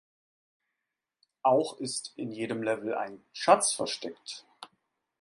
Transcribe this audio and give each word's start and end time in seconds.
Auch 1.43 1.77
ist 1.79 2.13
in 2.15 2.31
jedem 2.31 2.63
Level 2.63 2.95
ein 2.95 3.23
Schatz 3.33 3.73
versteckt. 3.73 4.47